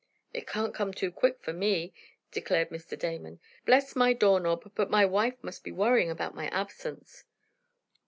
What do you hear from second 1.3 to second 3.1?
for me!" declared Mr.